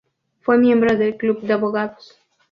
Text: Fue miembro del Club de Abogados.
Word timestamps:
Fue 0.39 0.57
miembro 0.57 0.97
del 0.97 1.15
Club 1.15 1.41
de 1.41 1.53
Abogados. 1.53 2.17